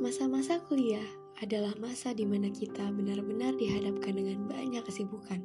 Masa-masa 0.00 0.56
kuliah 0.64 1.04
adalah 1.44 1.76
masa 1.76 2.16
di 2.16 2.24
mana 2.24 2.48
kita 2.48 2.88
benar-benar 2.88 3.52
dihadapkan 3.60 4.16
dengan 4.16 4.48
banyak 4.48 4.80
kesibukan. 4.88 5.44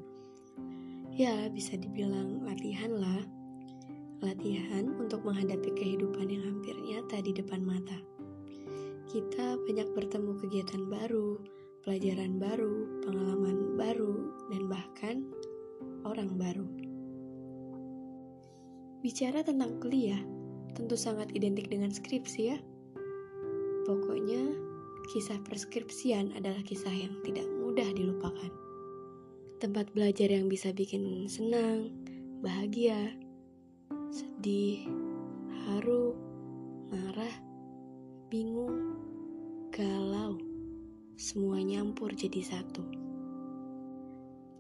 Ya, 1.11 1.51
bisa 1.51 1.75
dibilang 1.75 2.39
latihan 2.47 2.95
lah. 2.95 3.19
Latihan 4.23 4.95
untuk 4.95 5.27
menghadapi 5.27 5.75
kehidupan 5.75 6.31
yang 6.31 6.47
hampir 6.47 6.71
nyata 6.71 7.19
di 7.19 7.35
depan 7.35 7.67
mata. 7.67 7.99
Kita 9.11 9.59
banyak 9.59 9.91
bertemu 9.91 10.31
kegiatan 10.39 10.87
baru, 10.87 11.35
pelajaran 11.83 12.39
baru, 12.39 13.03
pengalaman 13.03 13.75
baru, 13.75 14.15
dan 14.55 14.71
bahkan 14.71 15.15
orang 16.07 16.31
baru. 16.39 16.67
Bicara 19.03 19.43
tentang 19.43 19.83
kuliah, 19.83 20.23
tentu 20.79 20.95
sangat 20.95 21.27
identik 21.35 21.67
dengan 21.67 21.91
skripsi 21.91 22.41
ya. 22.55 22.59
Pokoknya, 23.85 24.44
kisah 25.07 25.37
perskripsian 25.45 26.33
adalah 26.33 26.61
kisah 26.65 26.91
yang 26.93 27.13
tidak 27.21 27.45
mudah 27.61 27.87
dilupakan. 27.93 28.51
Tempat 29.61 29.93
belajar 29.95 30.29
yang 30.29 30.51
bisa 30.51 30.75
bikin 30.75 31.25
senang, 31.31 31.93
bahagia, 32.43 33.13
sedih, 34.11 34.85
haru, 35.65 36.13
marah, 36.91 37.35
bingung, 38.27 38.99
galau, 39.71 40.37
semua 41.15 41.63
nyampur 41.63 42.11
jadi 42.13 42.41
satu. 42.43 42.83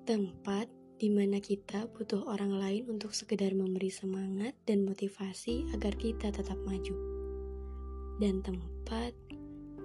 Tempat 0.05 0.69
di 0.95 1.11
mana 1.11 1.43
kita 1.43 1.91
butuh 1.91 2.23
orang 2.23 2.55
lain 2.55 2.87
untuk 2.87 3.11
sekedar 3.11 3.51
memberi 3.51 3.91
semangat 3.91 4.55
dan 4.63 4.87
motivasi 4.87 5.67
agar 5.75 5.91
kita 5.99 6.31
tetap 6.31 6.55
maju. 6.63 6.95
Dan 8.15 8.39
tempat 8.39 9.11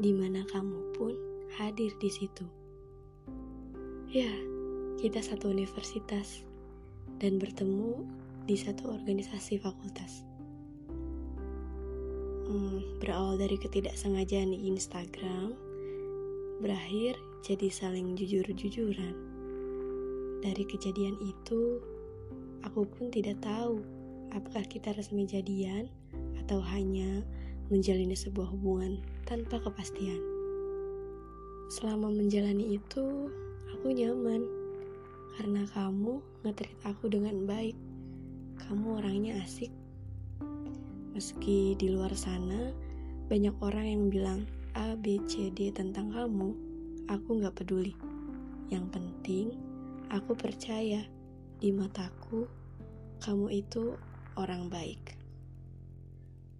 di 0.00 0.16
mana 0.16 0.42
kamu 0.48 0.96
pun 0.96 1.12
hadir 1.60 1.92
di 2.00 2.08
situ. 2.08 2.48
Ya, 4.10 4.32
kita 4.96 5.20
satu 5.20 5.52
universitas 5.52 6.42
dan 7.20 7.36
bertemu 7.36 8.02
di 8.48 8.56
satu 8.56 8.90
organisasi 8.90 9.60
fakultas. 9.60 10.24
Hmm, 12.50 12.98
berawal 12.98 13.38
dari 13.38 13.54
ketidaksengajaan 13.60 14.50
di 14.50 14.72
Instagram, 14.72 15.54
berakhir 16.58 17.14
jadi 17.46 17.70
saling 17.70 18.18
jujur-jujuran 18.18 19.30
dari 20.40 20.64
kejadian 20.64 21.20
itu, 21.20 21.84
aku 22.64 22.88
pun 22.88 23.12
tidak 23.12 23.36
tahu 23.44 23.84
apakah 24.32 24.64
kita 24.64 24.96
resmi 24.96 25.28
jadian 25.28 25.92
atau 26.40 26.64
hanya 26.64 27.20
menjalani 27.70 28.18
sebuah 28.18 28.50
hubungan 28.52 29.00
tanpa 29.24 29.62
kepastian. 29.62 30.18
Selama 31.70 32.10
menjalani 32.10 32.76
itu, 32.76 33.30
aku 33.72 33.94
nyaman 33.94 34.42
karena 35.38 35.64
kamu 35.70 36.18
ngetrit 36.44 36.76
aku 36.84 37.06
dengan 37.06 37.46
baik. 37.46 37.78
Kamu 38.66 39.00
orangnya 39.00 39.40
asik. 39.40 39.70
Meski 41.16 41.78
di 41.78 41.94
luar 41.94 42.12
sana 42.12 42.74
banyak 43.30 43.54
orang 43.62 43.86
yang 43.86 44.04
bilang 44.10 44.40
A, 44.74 44.98
B, 44.98 45.22
C, 45.30 45.48
D 45.54 45.70
tentang 45.70 46.10
kamu, 46.10 46.52
aku 47.06 47.40
gak 47.40 47.56
peduli. 47.56 47.94
Yang 48.70 48.86
penting 48.94 49.46
Aku 50.10 50.34
percaya 50.34 51.06
di 51.62 51.70
mataku 51.70 52.50
kamu 53.22 53.62
itu 53.62 53.94
orang 54.34 54.66
baik. 54.66 55.19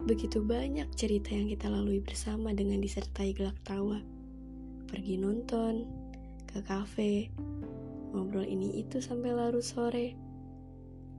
Begitu 0.00 0.40
banyak 0.40 0.88
cerita 0.96 1.36
yang 1.36 1.52
kita 1.52 1.68
lalui 1.68 2.00
bersama 2.00 2.56
dengan 2.56 2.80
disertai 2.80 3.36
gelak 3.36 3.60
tawa. 3.68 4.00
Pergi 4.88 5.20
nonton, 5.20 5.84
ke 6.48 6.64
kafe, 6.64 7.28
ngobrol 8.10 8.48
ini 8.48 8.80
itu 8.80 8.98
sampai 8.98 9.36
larut 9.36 9.62
sore. 9.62 10.16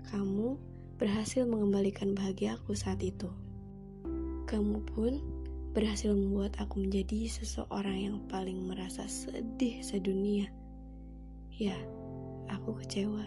Kamu 0.09 0.57
berhasil 0.97 1.45
mengembalikan 1.45 2.17
bahagiaku 2.17 2.73
saat 2.73 2.99
itu. 3.05 3.29
Kamu 4.49 4.83
pun 4.89 5.21
berhasil 5.71 6.11
membuat 6.11 6.59
aku 6.59 6.83
menjadi 6.83 7.31
seseorang 7.31 7.97
yang 8.11 8.17
paling 8.27 8.65
merasa 8.67 9.07
sedih 9.07 9.79
sedunia. 9.79 10.51
Ya, 11.55 11.77
aku 12.51 12.81
kecewa. 12.83 13.23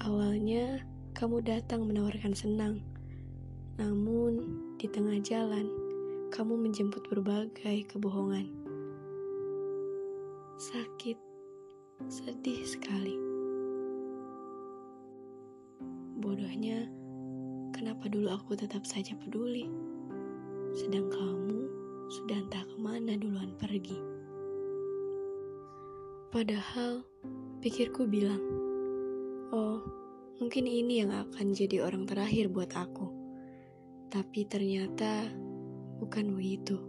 Awalnya, 0.00 0.80
kamu 1.12 1.44
datang 1.44 1.84
menawarkan 1.84 2.32
senang. 2.32 2.80
Namun, 3.78 4.42
di 4.80 4.90
tengah 4.90 5.20
jalan, 5.22 5.70
kamu 6.32 6.56
menjemput 6.56 7.06
berbagai 7.10 7.86
kebohongan. 7.90 8.48
Sakit, 10.56 11.18
sedih 12.08 12.62
sekali. 12.64 13.14
Bodohnya, 16.18 16.88
kenapa 17.76 18.08
dulu 18.08 18.32
aku 18.32 18.56
tetap 18.56 18.88
saja 18.88 19.12
peduli, 19.18 19.68
sedang 20.72 21.10
kamu 21.12 21.66
sudah 22.10 22.40
entah 22.40 22.64
ke 22.66 22.76
mana 22.78 23.14
duluan 23.14 23.54
pergi. 23.60 23.98
Padahal, 26.30 27.02
Pikirku 27.60 28.08
bilang, 28.08 28.40
oh 29.52 29.84
mungkin 30.40 30.64
ini 30.64 31.04
yang 31.04 31.12
akan 31.12 31.52
jadi 31.52 31.84
orang 31.84 32.08
terakhir 32.08 32.48
buat 32.48 32.72
aku. 32.72 33.19
Tapi 34.10 34.42
ternyata 34.42 35.30
bukan 36.02 36.34
begitu. 36.34 36.82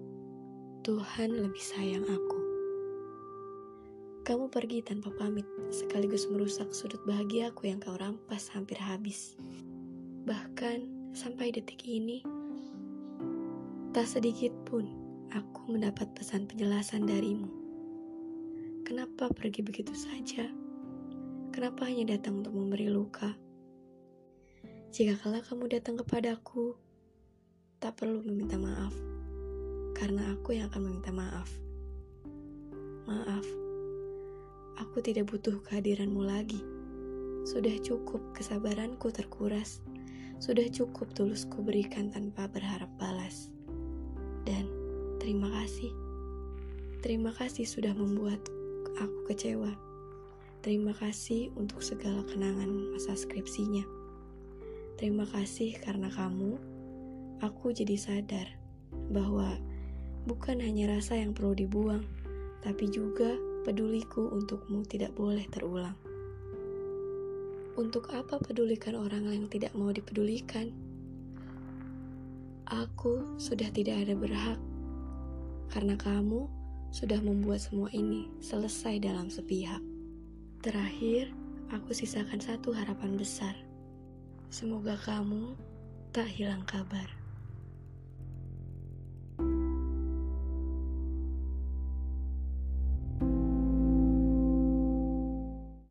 Tuhan 0.81 1.37
lebih 1.37 1.61
sayang 1.61 2.01
aku. 2.09 2.39
Kamu 4.25 4.49
pergi 4.49 4.81
tanpa 4.81 5.13
pamit, 5.13 5.45
sekaligus 5.69 6.25
merusak 6.25 6.73
sudut 6.73 6.97
bahagiaku 7.05 7.69
yang 7.69 7.77
kau 7.77 7.93
rampas 7.93 8.49
hampir 8.49 8.81
habis. 8.81 9.37
Bahkan 10.25 11.13
sampai 11.13 11.53
detik 11.53 11.85
ini, 11.85 12.25
tak 13.93 14.09
sedikit 14.09 14.49
pun 14.65 14.89
aku 15.29 15.77
mendapat 15.77 16.09
pesan 16.17 16.49
penjelasan 16.49 17.05
darimu. 17.05 17.53
Kenapa 18.81 19.29
pergi 19.29 19.61
begitu 19.61 19.93
saja? 19.93 20.49
Kenapa 21.53 21.85
hanya 21.85 22.17
datang 22.17 22.41
untuk 22.41 22.57
memberi 22.57 22.89
luka? 22.89 23.37
Jika 24.89 25.21
kala 25.21 25.45
kamu 25.45 25.69
datang 25.69 26.01
kepadaku, 26.01 26.73
tak 27.81 27.97
perlu 27.97 28.21
meminta 28.21 28.61
maaf, 28.61 28.93
karena 29.97 30.37
aku 30.37 30.53
yang 30.53 30.69
akan 30.69 30.85
meminta 30.85 31.09
maaf. 31.09 31.49
Maaf, 33.09 33.41
aku 34.77 35.01
tidak 35.01 35.33
butuh 35.33 35.57
kehadiranmu 35.65 36.21
lagi. 36.21 36.61
Sudah 37.41 37.73
cukup 37.81 38.21
kesabaranku 38.37 39.09
terkuras. 39.09 39.81
Sudah 40.37 40.69
cukup 40.69 41.09
tulusku 41.17 41.65
berikan 41.65 42.13
tanpa 42.13 42.45
berharap 42.45 42.89
balas. 43.01 43.49
Dan 44.45 44.69
terima 45.17 45.49
kasih. 45.49 45.89
Terima 47.01 47.33
kasih 47.33 47.65
sudah 47.65 47.97
membuat 47.97 48.45
aku 49.01 49.33
kecewa. 49.33 49.73
Terima 50.61 50.93
kasih 50.93 51.49
untuk 51.57 51.81
segala 51.81 52.21
kenangan 52.29 52.93
masa 52.93 53.17
skripsinya. 53.17 53.81
Terima 55.01 55.25
kasih 55.25 55.81
karena 55.81 56.13
kamu, 56.13 56.61
aku 57.41 57.73
jadi 57.73 57.97
sadar 57.97 58.47
bahwa 59.09 59.57
bukan 60.29 60.61
hanya 60.61 60.93
rasa 60.93 61.17
yang 61.17 61.33
perlu 61.33 61.57
dibuang, 61.57 62.05
tapi 62.61 62.85
juga 62.87 63.33
peduliku 63.65 64.29
untukmu 64.29 64.85
tidak 64.85 65.17
boleh 65.17 65.43
terulang. 65.49 65.97
Untuk 67.81 68.13
apa 68.13 68.37
pedulikan 68.37 68.93
orang 68.93 69.25
yang 69.25 69.49
tidak 69.49 69.73
mau 69.73 69.89
dipedulikan? 69.89 70.69
Aku 72.69 73.35
sudah 73.41 73.67
tidak 73.73 74.05
ada 74.07 74.13
berhak 74.15 74.59
karena 75.73 75.97
kamu 75.97 76.47
sudah 76.91 77.19
membuat 77.23 77.63
semua 77.63 77.87
ini 77.91 78.27
selesai 78.43 79.01
dalam 79.01 79.31
sepihak. 79.31 79.81
Terakhir, 80.61 81.31
aku 81.71 81.95
sisakan 81.95 82.37
satu 82.37 82.75
harapan 82.75 83.17
besar. 83.17 83.55
Semoga 84.51 84.99
kamu 84.99 85.55
tak 86.11 86.27
hilang 86.27 86.67
kabar. 86.67 87.20